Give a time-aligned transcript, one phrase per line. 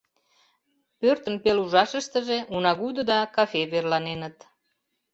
[0.99, 4.37] Пӧртын пел ужашыштыже унагудо да кафе верланеныт.